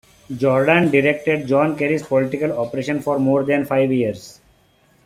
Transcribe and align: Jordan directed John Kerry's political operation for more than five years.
Jordan 0.35 0.89
directed 0.89 1.45
John 1.47 1.77
Kerry's 1.77 2.01
political 2.01 2.53
operation 2.53 3.01
for 3.01 3.19
more 3.19 3.43
than 3.43 3.65
five 3.65 3.93
years. 3.93 4.41